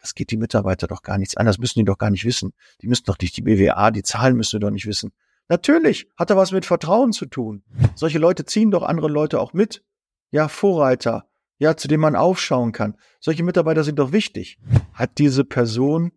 [0.00, 2.52] das geht die Mitarbeiter doch gar nichts an, das müssen die doch gar nicht wissen.
[2.82, 5.12] Die müssen doch nicht die BWA, die Zahlen müssen wir doch nicht wissen.
[5.48, 7.62] Natürlich hat er was mit Vertrauen zu tun.
[7.94, 9.84] Solche Leute ziehen doch andere Leute auch mit.
[10.30, 11.28] Ja, Vorreiter,
[11.58, 12.96] ja, zu dem man aufschauen kann.
[13.20, 14.58] Solche Mitarbeiter sind doch wichtig.
[14.92, 16.12] Hat diese Person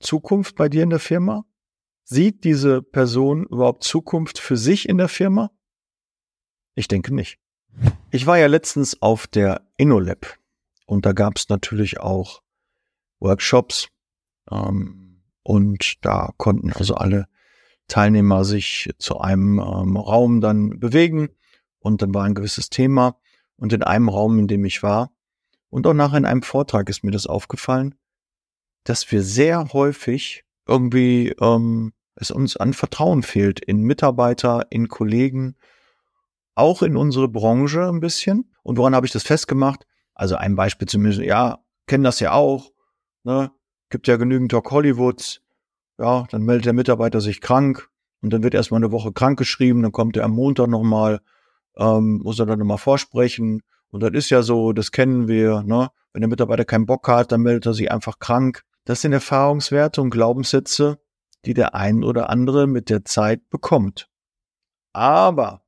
[0.00, 1.44] Zukunft bei dir in der Firma?
[2.04, 5.50] Sieht diese Person überhaupt Zukunft für sich in der Firma?
[6.74, 7.38] Ich denke nicht.
[8.10, 10.38] Ich war ja letztens auf der InnoLab
[10.86, 12.42] und da gab es natürlich auch
[13.22, 13.88] Workshops
[14.50, 17.26] ähm, und da konnten also alle
[17.88, 21.28] Teilnehmer sich zu einem ähm, Raum dann bewegen
[21.78, 23.16] und dann war ein gewisses Thema
[23.56, 25.10] und in einem Raum, in dem ich war
[25.70, 27.94] und auch nachher in einem Vortrag ist mir das aufgefallen,
[28.84, 35.56] dass wir sehr häufig irgendwie ähm, es uns an Vertrauen fehlt in Mitarbeiter, in Kollegen,
[36.54, 38.52] auch in unsere Branche ein bisschen.
[38.62, 39.86] Und woran habe ich das festgemacht?
[40.14, 42.70] Also ein Beispiel zumindest, ja, kennen das ja auch,
[43.24, 43.50] ne?
[43.90, 45.42] Gibt ja genügend Talk Hollywoods.
[45.98, 47.90] Ja, dann meldet der Mitarbeiter sich krank
[48.22, 51.20] und dann wird erstmal eine Woche krank geschrieben, dann kommt er am Montag nochmal,
[51.76, 53.62] ähm, muss er dann nochmal vorsprechen.
[53.90, 55.90] Und das ist ja so, das kennen wir, ne?
[56.12, 58.64] Wenn der Mitarbeiter keinen Bock hat, dann meldet er sich einfach krank.
[58.84, 60.98] Das sind Erfahrungswerte und Glaubenssätze,
[61.44, 64.08] die der ein oder andere mit der Zeit bekommt.
[64.92, 65.62] Aber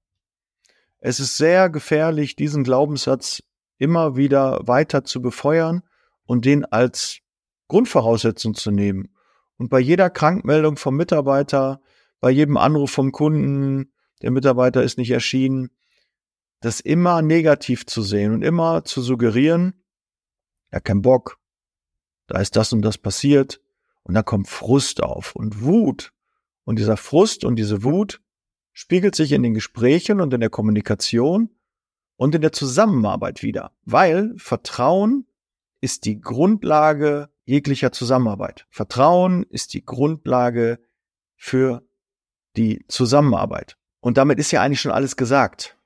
[0.98, 3.42] es ist sehr gefährlich, diesen Glaubenssatz
[3.78, 5.82] immer wieder weiter zu befeuern
[6.24, 7.18] und den als
[7.74, 9.08] Grundvoraussetzung zu nehmen.
[9.56, 11.80] Und bei jeder Krankmeldung vom Mitarbeiter,
[12.20, 15.70] bei jedem Anruf vom Kunden, der Mitarbeiter ist nicht erschienen,
[16.60, 19.82] das immer negativ zu sehen und immer zu suggerieren,
[20.70, 21.40] ja, kein Bock,
[22.28, 23.60] da ist das und das passiert,
[24.04, 26.12] und da kommt Frust auf und Wut.
[26.62, 28.20] Und dieser Frust und diese Wut
[28.72, 31.50] spiegelt sich in den Gesprächen und in der Kommunikation
[32.14, 35.26] und in der Zusammenarbeit wieder, weil Vertrauen
[35.80, 38.66] ist die Grundlage jeglicher Zusammenarbeit.
[38.70, 40.78] Vertrauen ist die Grundlage
[41.36, 41.82] für
[42.56, 43.76] die Zusammenarbeit.
[44.00, 45.76] Und damit ist ja eigentlich schon alles gesagt.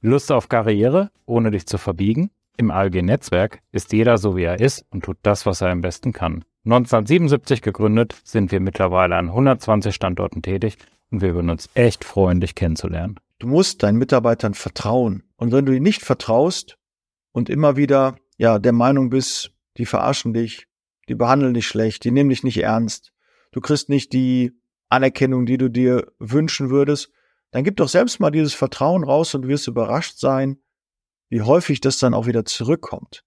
[0.00, 2.30] Lust auf Karriere, ohne dich zu verbiegen?
[2.56, 6.12] Im ALG-Netzwerk ist jeder so, wie er ist und tut das, was er am besten
[6.12, 6.44] kann.
[6.64, 10.76] 1977 gegründet, sind wir mittlerweile an 120 Standorten tätig
[11.10, 13.18] und wir würden uns echt freuen, dich kennenzulernen.
[13.38, 15.22] Du musst deinen Mitarbeitern vertrauen.
[15.36, 16.76] Und wenn du ihnen nicht vertraust
[17.32, 20.66] und immer wieder, ja, der Meinung bist, die verarschen dich,
[21.10, 23.12] die behandeln dich schlecht, die nehmen dich nicht ernst,
[23.50, 24.52] du kriegst nicht die
[24.88, 27.10] Anerkennung, die du dir wünschen würdest,
[27.50, 30.62] dann gib doch selbst mal dieses Vertrauen raus und du wirst überrascht sein,
[31.28, 33.24] wie häufig das dann auch wieder zurückkommt.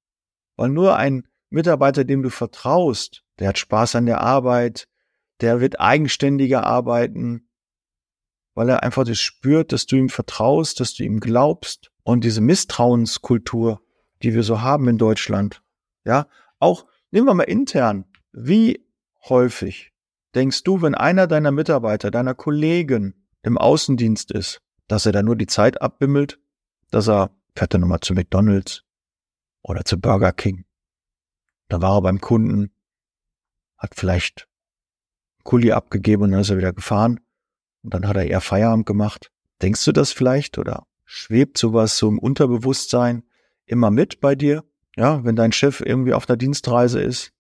[0.56, 4.88] Weil nur ein Mitarbeiter, dem du vertraust, der hat Spaß an der Arbeit,
[5.42, 7.50] der wird eigenständiger arbeiten,
[8.54, 11.92] weil er einfach das spürt, dass du ihm vertraust, dass du ihm glaubst.
[12.04, 13.82] Und diese Misstrauenskultur,
[14.22, 15.62] die wir so haben in Deutschland,
[16.06, 16.28] ja,
[16.60, 18.86] auch nehmen wir mal intern, wie
[19.30, 19.94] häufig
[20.34, 25.36] denkst du, wenn einer deiner Mitarbeiter, deiner Kollegen im Außendienst ist, dass er da nur
[25.36, 26.40] die Zeit abbimmelt,
[26.90, 28.84] dass er fährt er nochmal zu McDonalds
[29.62, 30.66] oder zu Burger King.
[31.70, 32.74] Da war er beim Kunden,
[33.78, 34.48] hat vielleicht
[35.44, 37.20] Kuli abgegeben und dann ist er wieder gefahren.
[37.84, 39.32] Und dann hat er eher Feierabend gemacht.
[39.62, 43.24] Denkst du das vielleicht oder schwebt sowas so im Unterbewusstsein
[43.66, 44.64] immer mit bei dir?
[44.96, 47.32] Ja, wenn dein Chef irgendwie auf einer Dienstreise ist,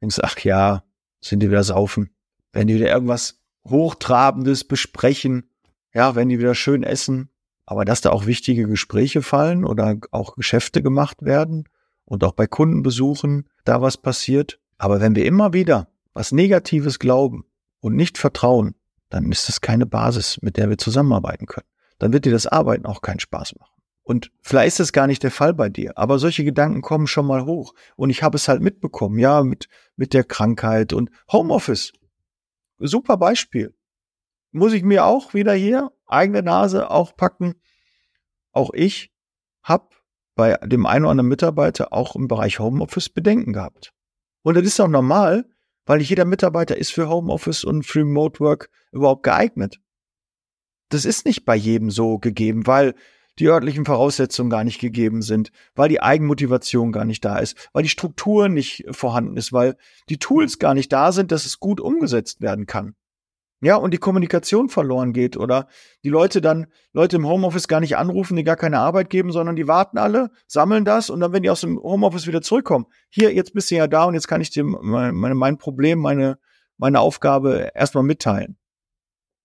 [0.00, 0.84] denkst du, ach ja,
[1.20, 2.10] sind die wieder saufen.
[2.52, 5.50] Wenn die wieder irgendwas Hochtrabendes besprechen,
[5.94, 7.30] ja, wenn die wieder schön essen,
[7.66, 11.68] aber dass da auch wichtige Gespräche fallen oder auch Geschäfte gemacht werden
[12.04, 14.58] und auch bei Kundenbesuchen da was passiert.
[14.78, 17.44] Aber wenn wir immer wieder was Negatives glauben
[17.80, 18.74] und nicht vertrauen,
[19.10, 21.66] dann ist das keine Basis, mit der wir zusammenarbeiten können.
[21.98, 23.77] Dann wird dir das Arbeiten auch keinen Spaß machen.
[24.08, 27.26] Und vielleicht ist das gar nicht der Fall bei dir, aber solche Gedanken kommen schon
[27.26, 27.74] mal hoch.
[27.94, 31.92] Und ich habe es halt mitbekommen, ja, mit, mit der Krankheit und Homeoffice.
[32.78, 33.76] Super Beispiel.
[34.50, 37.56] Muss ich mir auch wieder hier eigene Nase auch packen.
[38.52, 39.12] Auch ich
[39.62, 39.90] habe
[40.34, 43.92] bei dem einen oder anderen Mitarbeiter auch im Bereich Homeoffice Bedenken gehabt.
[44.40, 45.44] Und das ist auch normal,
[45.84, 49.82] weil jeder Mitarbeiter ist für Homeoffice und für Remote Work überhaupt geeignet.
[50.88, 52.94] Das ist nicht bei jedem so gegeben, weil
[53.38, 57.82] die örtlichen Voraussetzungen gar nicht gegeben sind, weil die Eigenmotivation gar nicht da ist, weil
[57.82, 59.76] die Struktur nicht vorhanden ist, weil
[60.08, 62.94] die Tools gar nicht da sind, dass es gut umgesetzt werden kann.
[63.60, 65.66] Ja, und die Kommunikation verloren geht oder
[66.04, 69.56] die Leute dann, Leute im Homeoffice gar nicht anrufen, die gar keine Arbeit geben, sondern
[69.56, 73.34] die warten alle, sammeln das und dann, wenn die aus dem Homeoffice wieder zurückkommen, hier,
[73.34, 76.38] jetzt bist du ja da und jetzt kann ich dir mein, mein Problem, meine,
[76.76, 78.56] meine Aufgabe erstmal mitteilen.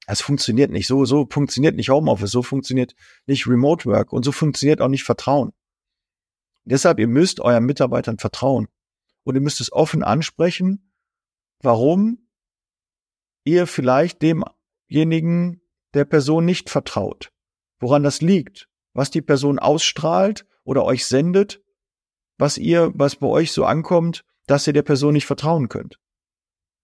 [0.05, 2.94] Es funktioniert nicht so, so funktioniert nicht Homeoffice, so funktioniert
[3.25, 5.53] nicht Remote Work und so funktioniert auch nicht Vertrauen.
[6.65, 8.67] Deshalb, ihr müsst euren Mitarbeitern vertrauen.
[9.25, 10.91] und ihr müsst es offen ansprechen,
[11.61, 12.27] warum
[13.45, 15.61] ihr vielleicht demjenigen
[15.94, 17.31] der Person nicht vertraut,
[17.79, 21.61] woran das liegt, was die Person ausstrahlt oder euch sendet,
[22.38, 25.99] was ihr, was bei euch so ankommt, dass ihr der Person nicht vertrauen könnt.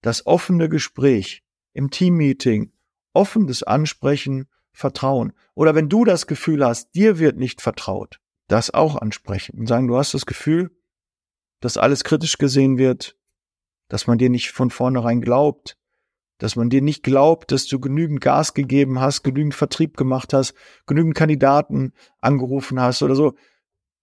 [0.02, 1.44] Das offene Gespräch
[1.74, 2.72] im Teammeeting,
[3.14, 5.34] offenes Ansprechen, Vertrauen.
[5.56, 9.88] Oder wenn du das Gefühl hast, dir wird nicht vertraut, das auch ansprechen und sagen,
[9.88, 10.72] du hast das Gefühl,
[11.60, 13.18] dass alles kritisch gesehen wird,
[13.90, 15.78] dass man dir nicht von vornherein glaubt,
[16.38, 20.54] dass man dir nicht glaubt, dass du genügend Gas gegeben hast, genügend Vertrieb gemacht hast,
[20.86, 23.36] genügend Kandidaten angerufen hast oder so.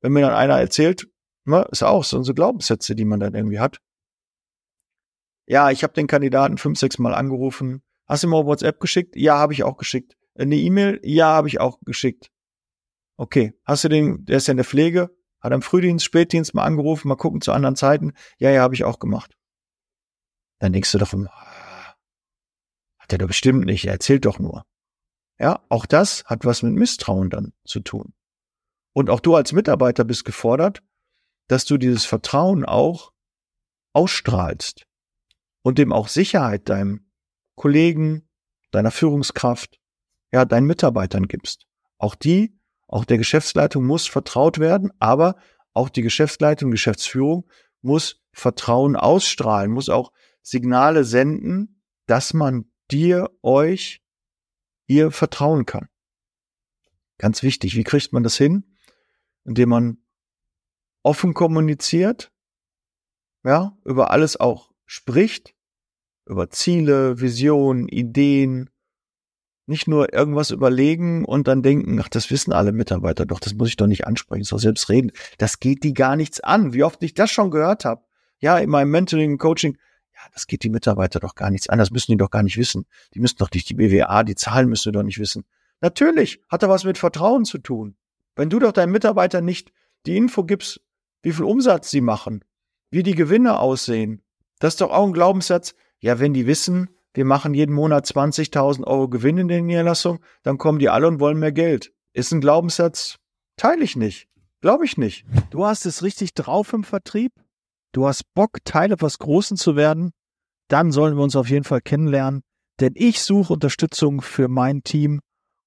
[0.02, 1.08] Wenn mir dann einer erzählt,
[1.44, 3.80] na, ist auch so unsere Glaubenssätze, die man dann irgendwie hat.
[5.46, 7.82] Ja, ich habe den Kandidaten fünf, sechs Mal angerufen.
[8.06, 9.16] Hast du mal WhatsApp geschickt?
[9.16, 10.16] Ja, habe ich auch geschickt.
[10.34, 11.00] Eine E-Mail?
[11.02, 12.30] Ja, habe ich auch geschickt.
[13.16, 15.10] Okay, hast du den, der ist ja in der Pflege,
[15.40, 18.12] hat am Frühdienst, Spätdienst mal angerufen, mal gucken zu anderen Zeiten.
[18.38, 19.36] Ja, ja, habe ich auch gemacht.
[20.58, 21.28] Dann denkst du davon,
[22.98, 24.64] hat er doch bestimmt nicht, er erzählt doch nur.
[25.38, 28.14] Ja, auch das hat was mit Misstrauen dann zu tun.
[28.92, 30.82] Und auch du als Mitarbeiter bist gefordert,
[31.48, 33.12] dass du dieses Vertrauen auch
[33.92, 34.86] ausstrahlst
[35.62, 37.05] und dem auch Sicherheit deinem
[37.56, 38.28] Kollegen,
[38.70, 39.80] deiner Führungskraft,
[40.32, 41.66] ja, deinen Mitarbeitern gibst.
[41.98, 42.56] Auch die,
[42.86, 45.36] auch der Geschäftsleitung muss vertraut werden, aber
[45.72, 47.50] auch die Geschäftsleitung, Geschäftsführung
[47.82, 50.12] muss Vertrauen ausstrahlen, muss auch
[50.42, 54.02] Signale senden, dass man dir, euch,
[54.86, 55.88] ihr vertrauen kann.
[57.18, 57.76] Ganz wichtig.
[57.76, 58.76] Wie kriegt man das hin?
[59.44, 59.98] Indem man
[61.02, 62.32] offen kommuniziert,
[63.44, 65.55] ja, über alles auch spricht,
[66.26, 68.70] über Ziele, Visionen, Ideen,
[69.66, 73.68] nicht nur irgendwas überlegen und dann denken, ach, das wissen alle Mitarbeiter doch, das muss
[73.68, 75.12] ich doch nicht ansprechen, soll selbst reden.
[75.38, 76.72] Das geht die gar nichts an.
[76.72, 78.02] Wie oft ich das schon gehört habe.
[78.38, 79.76] Ja, in meinem Mentoring, Coaching,
[80.14, 82.56] ja, das geht die Mitarbeiter doch gar nichts an, das müssen die doch gar nicht
[82.56, 82.86] wissen.
[83.14, 85.44] Die müssen doch nicht die BWA, die Zahlen müssen die doch nicht wissen.
[85.80, 87.96] Natürlich hat da was mit Vertrauen zu tun.
[88.34, 89.72] Wenn du doch deinen Mitarbeitern nicht
[90.06, 90.80] die Info gibst,
[91.22, 92.44] wie viel Umsatz sie machen,
[92.90, 94.22] wie die Gewinne aussehen,
[94.58, 95.74] das ist doch auch ein Glaubenssatz.
[96.00, 100.58] Ja, wenn die wissen, wir machen jeden Monat 20.000 Euro Gewinn in der Niederlassung, dann
[100.58, 101.92] kommen die alle und wollen mehr Geld.
[102.12, 103.16] Ist ein Glaubenssatz,
[103.56, 104.28] teile ich nicht.
[104.60, 105.24] Glaube ich nicht.
[105.50, 107.32] Du hast es richtig drauf im Vertrieb.
[107.92, 110.12] Du hast Bock, Teil etwas Großen zu werden.
[110.68, 112.42] Dann sollen wir uns auf jeden Fall kennenlernen.
[112.80, 115.20] Denn ich suche Unterstützung für mein Team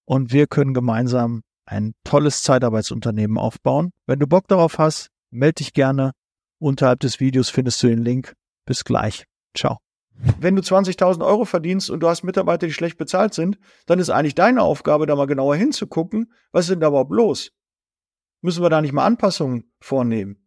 [0.05, 3.91] und wir können gemeinsam ein tolles Zeitarbeitsunternehmen aufbauen.
[4.05, 6.11] Wenn du Bock darauf hast, melde dich gerne.
[6.59, 8.33] Unterhalb des Videos findest du den Link.
[8.65, 9.25] Bis gleich.
[9.55, 9.79] Ciao.
[10.39, 14.09] Wenn du 20.000 Euro verdienst und du hast Mitarbeiter, die schlecht bezahlt sind, dann ist
[14.09, 17.53] eigentlich deine Aufgabe, da mal genauer hinzugucken, was ist denn da überhaupt los?
[18.41, 20.45] Müssen wir da nicht mal Anpassungen vornehmen?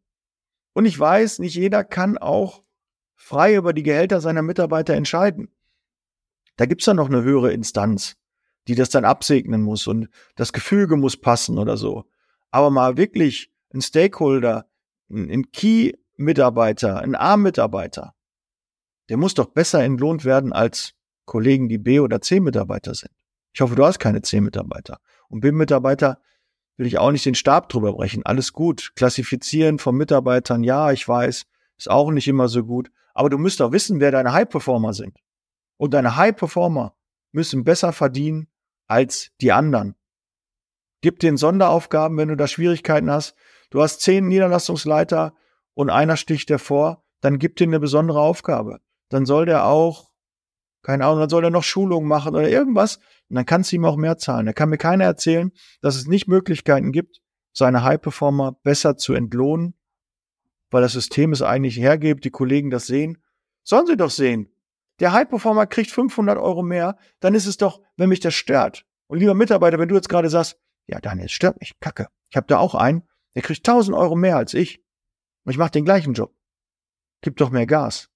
[0.75, 2.63] Und ich weiß, nicht jeder kann auch
[3.15, 5.49] frei über die Gehälter seiner Mitarbeiter entscheiden.
[6.57, 8.17] Da gibt's dann noch eine höhere Instanz,
[8.69, 12.05] die das dann absegnen muss und das Gefüge muss passen oder so.
[12.51, 14.67] Aber mal wirklich ein Stakeholder,
[15.09, 18.15] ein Key-Mitarbeiter, ein A-Mitarbeiter,
[19.09, 20.95] der muss doch besser entlohnt werden als
[21.25, 23.13] Kollegen, die B- oder C-Mitarbeiter sind.
[23.53, 24.99] Ich hoffe, du hast keine C-Mitarbeiter.
[25.29, 26.21] Und B-Mitarbeiter
[26.77, 28.25] will ich auch nicht den Stab drüber brechen.
[28.25, 28.93] Alles gut.
[28.97, 31.45] Klassifizieren von Mitarbeitern, ja, ich weiß,
[31.77, 32.91] ist auch nicht immer so gut.
[33.15, 35.19] Aber du müsst doch wissen, wer deine High-Performer sind.
[35.77, 36.97] Und deine High-Performer
[37.33, 38.49] müssen besser verdienen
[38.87, 39.95] als die anderen.
[41.03, 43.35] Gib den Sonderaufgaben, wenn du da Schwierigkeiten hast.
[43.71, 45.35] Du hast zehn Niederlassungsleiter
[45.75, 48.81] und einer sticht hervor, dann gib dir eine besondere Aufgabe
[49.13, 50.11] dann soll der auch,
[50.83, 52.97] keine Ahnung, dann soll er noch Schulungen machen oder irgendwas.
[53.29, 54.47] Und dann kannst du ihm auch mehr zahlen.
[54.47, 57.21] Da kann mir keiner erzählen, dass es nicht Möglichkeiten gibt,
[57.53, 59.75] seine High-Performer besser zu entlohnen,
[60.71, 63.23] weil das System es eigentlich hergibt, die Kollegen das sehen.
[63.63, 64.49] Sollen sie doch sehen.
[65.01, 68.87] Der High-Performer kriegt 500 Euro mehr, dann ist es doch, wenn mich das stört.
[69.07, 72.09] Und lieber Mitarbeiter, wenn du jetzt gerade sagst, ja, Daniel, es stört mich, kacke.
[72.31, 74.83] Ich habe da auch einen, der kriegt 1000 Euro mehr als ich.
[75.45, 76.35] Und ich mache den gleichen Job.
[77.21, 78.12] Gib doch mehr Gas.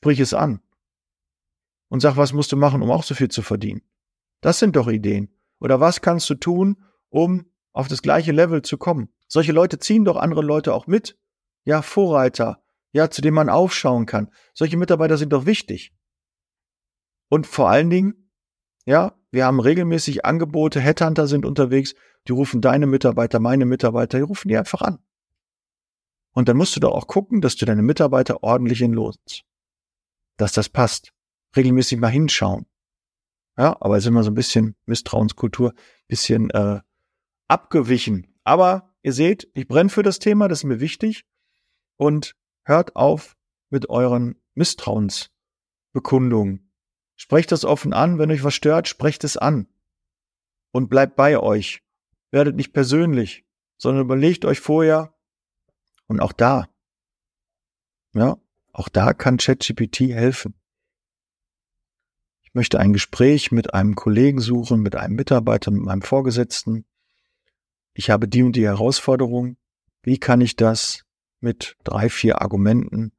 [0.00, 0.60] Sprich es an.
[1.88, 3.82] Und sag, was musst du machen, um auch so viel zu verdienen?
[4.40, 5.34] Das sind doch Ideen.
[5.58, 9.08] Oder was kannst du tun, um auf das gleiche Level zu kommen?
[9.26, 11.18] Solche Leute ziehen doch andere Leute auch mit.
[11.64, 12.62] Ja, Vorreiter.
[12.92, 14.30] Ja, zu dem man aufschauen kann.
[14.54, 15.92] Solche Mitarbeiter sind doch wichtig.
[17.28, 18.30] Und vor allen Dingen,
[18.86, 21.94] ja, wir haben regelmäßig Angebote, Headhunter sind unterwegs,
[22.28, 25.00] die rufen deine Mitarbeiter, meine Mitarbeiter, die rufen die einfach an.
[26.32, 29.44] Und dann musst du doch auch gucken, dass du deine Mitarbeiter ordentlich entlohnst
[30.38, 31.12] dass das passt.
[31.54, 32.66] Regelmäßig mal hinschauen.
[33.58, 35.74] Ja, aber es ist immer so ein bisschen Misstrauenskultur,
[36.06, 36.80] bisschen äh,
[37.48, 38.34] abgewichen.
[38.44, 41.26] Aber ihr seht, ich brenne für das Thema, das ist mir wichtig.
[41.96, 43.36] Und hört auf,
[43.70, 46.72] mit euren Misstrauensbekundungen.
[47.16, 49.68] Sprecht das offen an, wenn euch was stört, sprecht es an.
[50.70, 51.82] Und bleibt bei euch.
[52.30, 53.44] Werdet nicht persönlich,
[53.76, 55.14] sondern überlegt euch vorher.
[56.06, 56.68] Und auch da,
[58.14, 58.38] ja,
[58.72, 60.54] auch da kann ChatGPT helfen.
[62.42, 66.86] Ich möchte ein Gespräch mit einem Kollegen suchen, mit einem Mitarbeiter, mit meinem Vorgesetzten.
[67.92, 69.56] Ich habe die und die Herausforderung.
[70.02, 71.04] Wie kann ich das
[71.40, 73.12] mit drei, vier Argumenten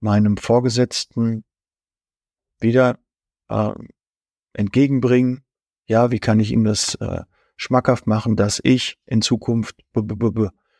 [0.00, 1.44] meinem Vorgesetzten
[2.58, 2.98] wieder
[3.48, 3.72] äh,
[4.54, 5.44] entgegenbringen?
[5.86, 7.22] Ja, wie kann ich ihm das äh,
[7.56, 9.76] schmackhaft machen, dass ich in Zukunft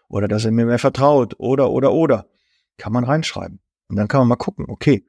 [0.08, 2.28] oder dass er mir mehr vertraut oder oder oder
[2.76, 3.60] kann man reinschreiben.
[3.88, 5.06] Und dann kann man mal gucken, okay,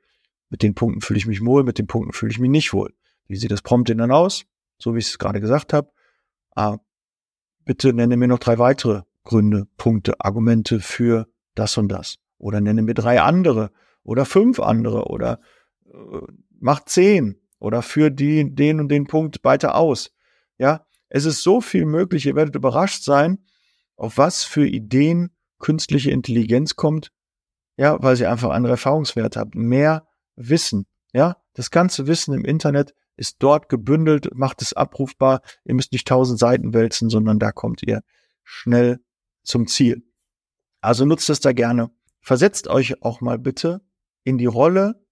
[0.50, 2.94] mit den Punkten fühle ich mich wohl, mit den Punkten fühle ich mich nicht wohl.
[3.28, 4.46] Wie sieht das Prompt denn dann aus?
[4.80, 5.92] So wie ich es gerade gesagt habe.
[6.56, 6.78] Ah,
[7.66, 12.18] bitte nenne mir noch drei weitere Gründe, Punkte, Argumente für das und das.
[12.38, 13.72] Oder nenne mir drei andere
[14.04, 15.42] oder fünf andere oder
[15.86, 16.22] äh,
[16.60, 20.12] mach zehn oder für die, den und den Punkt weiter aus.
[20.58, 22.26] Ja, es ist so viel möglich.
[22.26, 23.40] Ihr werdet überrascht sein,
[23.96, 27.12] auf was für Ideen künstliche Intelligenz kommt.
[27.78, 29.56] Ja, weil sie einfach andere Erfahrungswerte hat.
[29.56, 30.88] Mehr Wissen.
[31.14, 35.42] Ja, das ganze Wissen im Internet ist dort gebündelt, macht es abrufbar.
[35.64, 38.04] Ihr müsst nicht tausend Seiten wälzen, sondern da kommt ihr
[38.44, 39.00] schnell
[39.44, 40.04] zum Ziel.
[40.82, 41.90] Also nutzt es da gerne.
[42.20, 43.82] Versetzt euch auch mal bitte
[44.24, 45.04] in die Rolle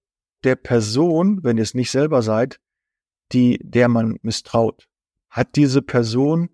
[0.44, 2.60] der Person, wenn ihr es nicht selber seid,
[3.32, 4.88] die, der man misstraut.
[5.28, 6.50] Hat diese Person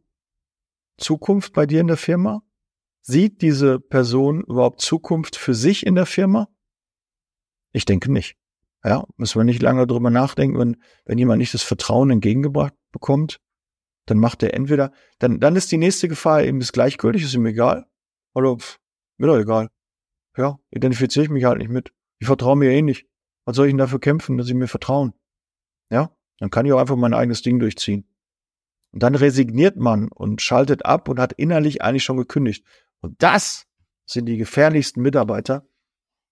[0.96, 2.42] Zukunft bei dir in der Firma?
[3.02, 6.48] Sieht diese Person überhaupt Zukunft für sich in der Firma?
[7.72, 8.36] Ich denke nicht.
[8.84, 13.40] Ja, müssen wir nicht lange drüber nachdenken, wenn, wenn jemand nicht das Vertrauen entgegengebracht bekommt,
[14.06, 17.46] dann macht er entweder, dann, dann ist die nächste Gefahr eben das gleichgültig, ist ihm
[17.46, 17.86] egal.
[18.34, 18.78] Oder pff,
[19.18, 19.68] mir doch egal.
[20.36, 21.92] Ja, identifiziere ich mich halt nicht mit.
[22.18, 23.06] Ich vertraue mir eh nicht.
[23.44, 25.12] Was soll ich denn dafür kämpfen, dass sie mir vertrauen?
[25.90, 28.08] Ja, dann kann ich auch einfach mein eigenes Ding durchziehen.
[28.92, 32.64] Und dann resigniert man und schaltet ab und hat innerlich eigentlich schon gekündigt.
[33.02, 33.66] Und das
[34.06, 35.66] sind die gefährlichsten Mitarbeiter,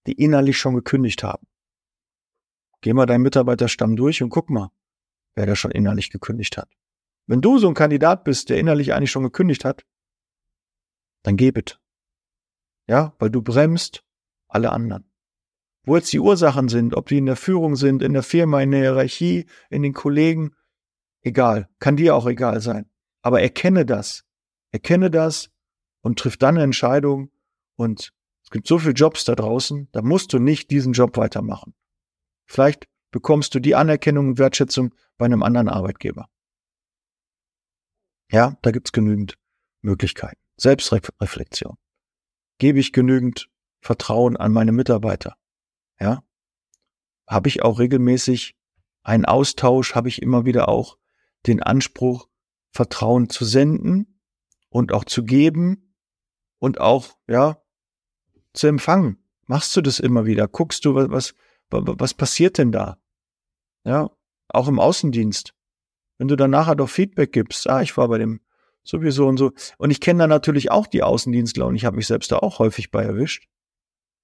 [0.06, 1.46] die innerlich schon gekündigt haben.
[2.80, 4.70] Geh mal deinen Mitarbeiterstamm durch und guck mal,
[5.34, 6.70] wer da schon innerlich gekündigt hat.
[7.26, 9.84] Wenn du so ein Kandidat bist, der innerlich eigentlich schon gekündigt hat,
[11.22, 11.76] dann geh bitte.
[12.88, 14.04] Ja, weil du bremst
[14.48, 15.04] alle anderen.
[15.84, 18.70] Wo jetzt die Ursachen sind, ob die in der Führung sind, in der Firma, in
[18.70, 20.54] der Hierarchie, in den Kollegen,
[21.22, 22.90] egal, kann dir auch egal sein.
[23.22, 24.24] Aber erkenne das.
[24.72, 25.50] Erkenne das
[26.02, 27.30] und triff dann eine Entscheidung
[27.76, 31.74] und es gibt so viele Jobs da draußen, da musst du nicht diesen Job weitermachen.
[32.46, 36.28] Vielleicht bekommst du die Anerkennung und Wertschätzung bei einem anderen Arbeitgeber.
[38.30, 39.38] Ja, da gibt's genügend
[39.82, 40.40] Möglichkeiten.
[40.56, 41.76] Selbstreflexion.
[42.58, 43.48] Gebe ich genügend
[43.80, 45.36] Vertrauen an meine Mitarbeiter?
[45.98, 46.22] Ja?
[47.26, 48.54] Habe ich auch regelmäßig
[49.02, 49.94] einen Austausch?
[49.94, 50.98] Habe ich immer wieder auch
[51.46, 52.28] den Anspruch,
[52.72, 54.20] Vertrauen zu senden
[54.68, 55.89] und auch zu geben
[56.60, 57.60] und auch, ja,
[58.52, 59.18] zu empfangen?
[59.46, 60.46] Machst du das immer wieder?
[60.46, 61.34] Guckst du, was,
[61.70, 62.98] was passiert denn da?
[63.84, 64.10] Ja,
[64.48, 65.54] auch im Außendienst.
[66.18, 68.40] Wenn du dann nachher doch Feedback gibst, ah, ich war bei dem
[68.84, 69.52] sowieso und so.
[69.78, 72.58] Und ich kenne da natürlich auch die Außendienstler und ich habe mich selbst da auch
[72.58, 73.48] häufig bei erwischt,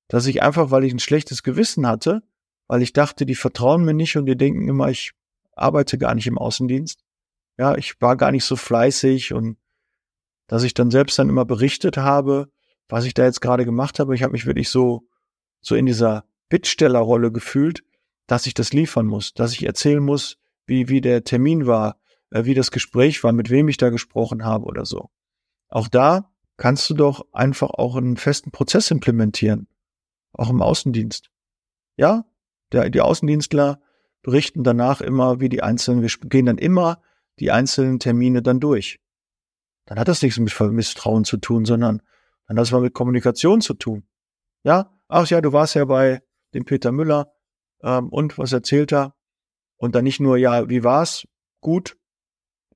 [0.08, 2.22] dass ich einfach, weil ich ein schlechtes Gewissen hatte,
[2.68, 5.12] weil ich dachte, die vertrauen mir nicht und die denken immer, ich
[5.52, 7.02] arbeite gar nicht im Außendienst.
[7.58, 9.56] Ja, ich war gar nicht so fleißig und
[10.46, 12.48] dass ich dann selbst dann immer berichtet habe,
[12.88, 14.14] was ich da jetzt gerade gemacht habe.
[14.14, 15.08] Ich habe mich wirklich so,
[15.60, 17.82] so in dieser Bittstellerrolle gefühlt,
[18.26, 21.98] dass ich das liefern muss, dass ich erzählen muss, wie, wie der Termin war,
[22.30, 25.10] äh, wie das Gespräch war, mit wem ich da gesprochen habe oder so.
[25.68, 29.68] Auch da kannst du doch einfach auch einen festen Prozess implementieren.
[30.32, 31.30] Auch im Außendienst.
[31.96, 32.24] Ja,
[32.72, 33.80] der, die Außendienstler
[34.22, 37.00] berichten danach immer, wie die einzelnen, wir gehen dann immer
[37.38, 38.98] die einzelnen Termine dann durch.
[39.86, 42.02] Dann hat das nichts mit Misstrauen zu tun, sondern
[42.46, 44.06] dann hat es mal mit Kommunikation zu tun.
[44.64, 46.22] Ja, ach ja, du warst ja bei
[46.54, 47.32] den Peter Müller.
[47.82, 49.14] Ähm, und was erzählt er?
[49.76, 51.26] Und dann nicht nur, ja, wie war's?
[51.60, 51.96] Gut.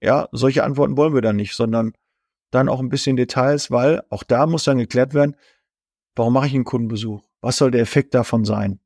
[0.01, 1.93] Ja, solche Antworten wollen wir dann nicht, sondern
[2.51, 5.37] dann auch ein bisschen Details, weil auch da muss dann geklärt werden,
[6.17, 7.23] warum mache ich einen Kundenbesuch?
[7.41, 8.81] Was soll der Effekt davon sein?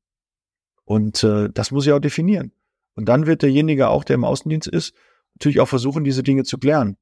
[0.85, 2.53] Und äh, das muss ich auch definieren.
[2.95, 4.95] Und dann wird derjenige auch, der im Außendienst ist,
[5.35, 6.97] natürlich auch versuchen, diese Dinge zu klären.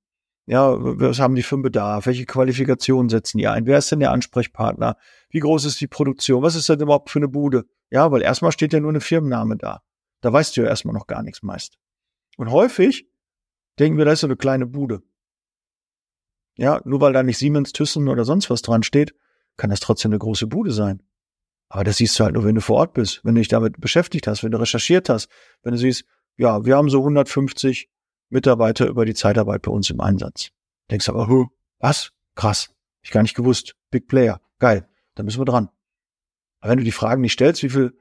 [0.47, 2.07] Ja, was haben die für einen Bedarf?
[2.07, 3.67] Welche Qualifikationen setzen die ein?
[3.67, 4.97] Wer ist denn der Ansprechpartner?
[5.31, 6.43] Wie groß ist die Produktion?
[6.43, 7.65] Was ist denn überhaupt für eine Bude?
[7.91, 9.83] Ja, weil erstmal steht ja nur eine Firmenname da.
[10.21, 11.79] Da weißt du ja erstmal noch gar nichts meist.
[12.37, 13.07] Und häufig
[13.79, 15.03] denken wir, da ist so eine kleine Bude.
[16.57, 19.15] Ja, nur weil da nicht Siemens, Thyssen oder sonst was dran steht,
[19.57, 21.03] kann das trotzdem eine große Bude sein.
[21.69, 23.81] Aber das siehst du halt nur, wenn du vor Ort bist, wenn du dich damit
[23.81, 25.29] beschäftigt hast, wenn du recherchiert hast,
[25.63, 26.05] wenn du siehst,
[26.37, 27.91] ja, wir haben so 150
[28.33, 30.51] Mitarbeiter über die Zeitarbeit bei uns im Einsatz.
[30.91, 31.47] Denkst aber, huh,
[31.79, 32.13] was?
[32.35, 32.71] Krass.
[33.03, 33.75] Ich gar nicht gewusst.
[33.91, 34.41] Big Player.
[34.59, 34.89] Geil.
[35.15, 35.69] Da müssen wir dran.
[36.61, 37.97] Aber wenn du die Fragen nicht stellst, wie viel,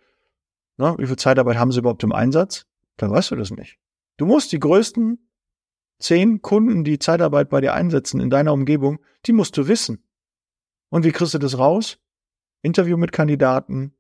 [0.78, 2.66] ne, wie viel Zeitarbeit haben sie überhaupt im Einsatz,
[2.98, 3.78] dann weißt du das nicht.
[4.18, 5.20] Du musst die größten
[6.00, 10.04] zehn Kunden, die Zeitarbeit bei dir einsetzen in deiner Umgebung, die musst du wissen.
[10.90, 11.98] Und wie kriegst du das raus?
[12.62, 13.96] Interview mit Kandidaten,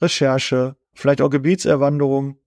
[0.00, 2.38] Recherche, vielleicht auch Gebietserwanderung.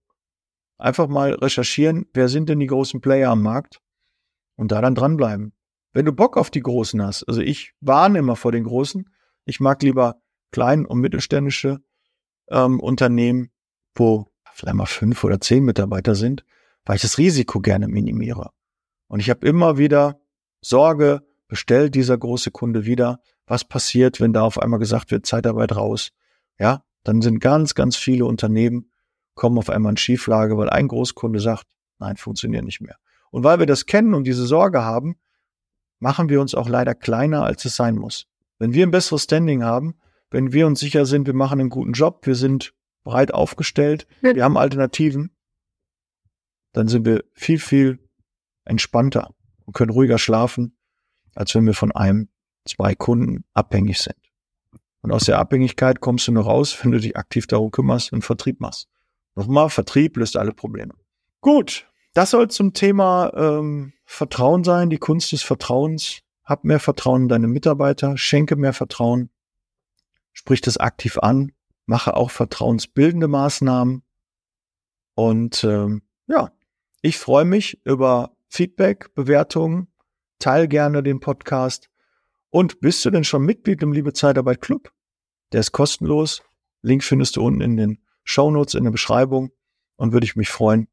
[0.77, 3.81] Einfach mal recherchieren, wer sind denn die großen Player am Markt
[4.55, 5.53] und da dann dranbleiben.
[5.93, 9.09] Wenn du Bock auf die Großen hast, also ich warne immer vor den Großen,
[9.45, 11.79] ich mag lieber klein- und mittelständische
[12.49, 13.51] ähm, Unternehmen,
[13.95, 16.45] wo vielleicht mal fünf oder zehn Mitarbeiter sind,
[16.85, 18.51] weil ich das Risiko gerne minimiere.
[19.07, 20.19] Und ich habe immer wieder
[20.61, 25.75] Sorge, bestellt dieser große Kunde wieder, was passiert, wenn da auf einmal gesagt wird, Zeitarbeit
[25.75, 26.11] raus.
[26.59, 28.91] Ja, dann sind ganz, ganz viele Unternehmen,
[29.35, 31.67] kommen auf einmal in Schieflage, weil ein Großkunde sagt,
[31.99, 32.97] nein, funktioniert nicht mehr.
[33.31, 35.17] Und weil wir das kennen und diese Sorge haben,
[35.99, 38.27] machen wir uns auch leider kleiner, als es sein muss.
[38.57, 39.99] Wenn wir ein besseres Standing haben,
[40.31, 42.73] wenn wir uns sicher sind, wir machen einen guten Job, wir sind
[43.03, 45.35] breit aufgestellt, wir haben Alternativen,
[46.73, 47.99] dann sind wir viel, viel
[48.65, 49.33] entspannter
[49.65, 50.77] und können ruhiger schlafen,
[51.35, 52.29] als wenn wir von einem
[52.65, 54.17] zwei Kunden abhängig sind.
[55.01, 58.23] Und aus der Abhängigkeit kommst du nur raus, wenn du dich aktiv darum kümmerst und
[58.23, 58.89] Vertrieb machst.
[59.35, 60.93] Nochmal, Vertrieb löst alle Probleme.
[61.41, 66.21] Gut, das soll zum Thema ähm, Vertrauen sein, die Kunst des Vertrauens.
[66.43, 69.29] Hab mehr Vertrauen in deine Mitarbeiter, schenke mehr Vertrauen,
[70.31, 71.51] sprich das aktiv an,
[71.87, 74.03] mache auch vertrauensbildende Maßnahmen.
[75.15, 76.51] Und ähm, ja,
[77.01, 79.87] ich freue mich über Feedback, Bewertungen,
[80.39, 81.89] teil gerne den Podcast
[82.49, 84.93] und bist du denn schon Mitglied im Liebe Zeitarbeit Club?
[85.51, 86.41] Der ist kostenlos.
[86.81, 89.51] Link findest du unten in den Show Notes in der Beschreibung
[89.95, 90.89] und würde ich mich freuen,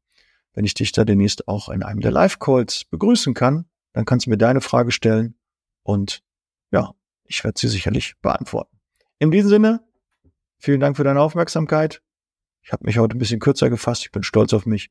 [0.53, 3.65] wenn ich dich da demnächst auch in einem der Live-Calls begrüßen kann.
[3.91, 5.35] Dann kannst du mir deine Frage stellen
[5.83, 6.23] und
[6.71, 6.93] ja,
[7.25, 8.79] ich werde sie sicherlich beantworten.
[9.19, 9.83] In diesem Sinne,
[10.57, 12.01] vielen Dank für deine Aufmerksamkeit.
[12.61, 14.03] Ich habe mich heute ein bisschen kürzer gefasst.
[14.05, 14.89] Ich bin stolz auf mich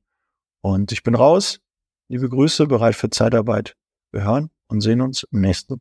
[0.61, 1.61] und ich bin raus.
[2.09, 3.77] Liebe Grüße, bereit für Zeitarbeit.
[4.11, 5.81] Wir hören und sehen uns im nächsten